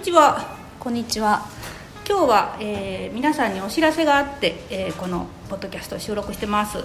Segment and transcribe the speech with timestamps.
[0.00, 0.56] ちは。
[0.78, 1.46] こんにちは。
[2.08, 6.78] 今日は、えー皆さんにお知らせがあって、えーこのポッドキャストを収録してます、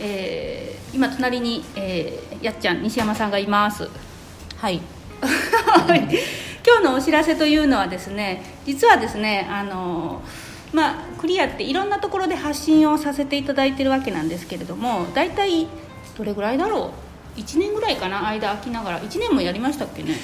[0.00, 3.90] えー今隣に、えーやっちゃん西山さんがいます。
[4.56, 4.80] はい。
[5.20, 6.00] はい。
[6.66, 10.22] 今日のお知らせというのはですね実はですねあの
[10.72, 15.66] まあクリアっていろんなところで発信をさせていただいてるわけなんですけれども大体
[16.16, 16.92] どれぐらいだろ
[17.36, 18.26] う？1年ぐらいかな？
[18.28, 19.00] 間空きながら。
[19.00, 20.16] 1年もやりましたっけね？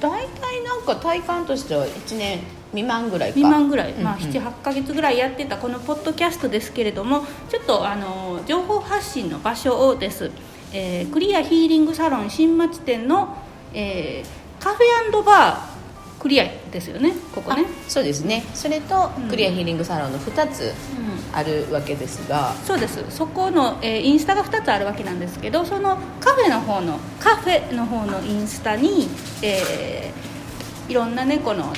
[0.00, 3.34] 大体なんか体感としては1年未満ぐらいか。
[3.34, 4.22] 未満ぐらい、まあ、うん。
[4.22, 10.30] うん78か月ぐらいやってたこのポッドキャストですけれどもちょっとあの情報発信の場所をです、
[10.72, 13.36] えークリアヒーリングサロン新町店の、
[13.72, 16.44] えーカフェバークリア
[16.76, 18.44] ですよねここね、あそうですね。
[18.54, 19.28] それとうん。
[19.28, 21.36] クリアヒーリングサロンの2つうん。
[21.36, 23.04] あるわけですが、そうです。
[23.10, 29.08] そこの、えーインスタが2つあるわけなんですけどそのカフェの方のカフェの方のインスタに、
[29.42, 31.72] えーいろんなねこの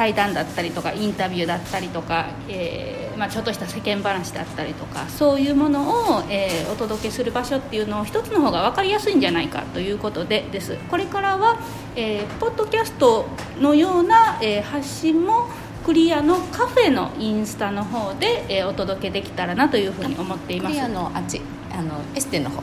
[0.00, 10.78] 対談だったりとかインタビューだったりとか、えーまあ、ちょっとした世間話だったりとかそういうものを、えーお届けする場所っていうのを一つの方が分かりやすいんじゃないかということでです。
[10.90, 11.58] これからは、
[11.96, 13.26] えーポッドキャスト
[13.60, 15.48] のような、えー発信も
[15.84, 20.72] クリアのカフェのインスタの方で、えーお届けできたらなというふうに思っています。
[20.76, 22.62] クリアのあっちあのエステの方。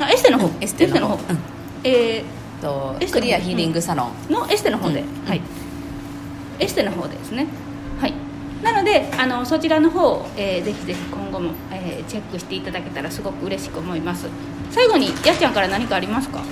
[0.00, 1.14] あエステの方、うんエステの方。
[1.16, 1.38] うん。
[1.84, 2.24] え
[2.62, 5.28] とエステの方クリアヒーリングサロン、ーのエステの方で、うん。
[5.28, 5.42] はい
[6.58, 7.46] エステの方ですね。
[8.00, 8.14] はい。
[8.62, 14.28] なのであのそちらの方を、えーぜひぜひ今後も、えーチェックしていただけたらすごく嬉しく思います。
[14.70, 16.42] 最後にやっちゃんから何かありますか？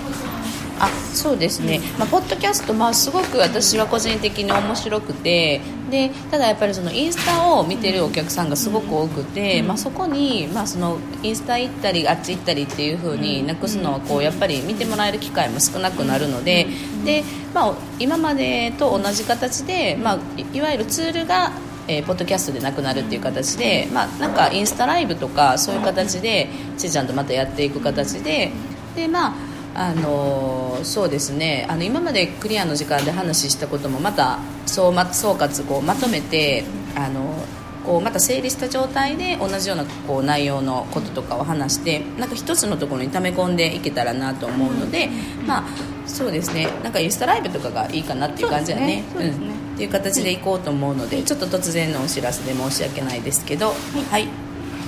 [0.78, 5.60] あそうですね、まあ、ポッドキャスト、まあ、すごく私は個人的に面白くて
[5.90, 16.66] でただやっぱりそのインスタを見てるお客さんがすごく多くて、まあ、そこに、まあ、そのインスタ行ったりあっち行ったりっていう風になくすのはこうやっぱり見てもらえる機会も少なくなるので
[17.04, 17.22] で、
[17.54, 21.52] まあ、今までと同じ形で、まあ、いいわゆるツールが
[21.88, 28.50] えーポッドキャストでなくなるっていう形で、まあ、なんかインスタライブとかそういう形でちーちゃんとまたやっていく形で
[28.96, 31.66] で、まああのーそうですね。
[31.68, 36.64] あの今までクリアの時間で話したこともまた総,、ま、総括こうまとめて
[36.94, 37.44] あの
[37.84, 45.08] こうまた整理した状態で同じようなこう内容のこととかを話してなんか一つのところに溜め込んでいけたらなと思うので、
[45.46, 45.64] まあ
[46.06, 46.68] そうですね。
[46.82, 49.04] なんかインスタライブとかがいいかなっていう感じだね。
[49.12, 49.32] そうね。
[49.32, 53.74] そうんっていう形でいこうと思うので、ちょっと突然のお知らせで申し訳ないですけど。
[54.10, 54.30] はい、よ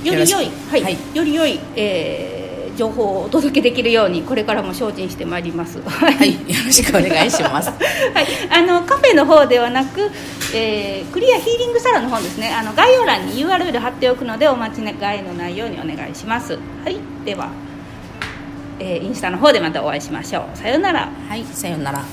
[0.03, 0.15] り良い。
[0.15, 0.71] よろしく。
[0.71, 0.97] はいはい。
[1.15, 2.48] より良い、えー
[2.79, 5.81] 情報をお届けできるようにこれからも精進してまいります。
[5.83, 7.71] ははい、よろしくお願いします。
[8.15, 10.11] はい、あのカフェの方ではなく、
[10.55, 12.55] えークリアヒーリングサロンの方ですね。
[12.55, 16.53] あの概要欄に URL 貼っておくのでお間違いのないようにお願いします。
[16.85, 17.49] はいでは、
[18.79, 20.57] えーインスタの方でまたお会いしましょう。
[20.57, 21.09] さようなら。
[21.29, 22.05] はいさようなら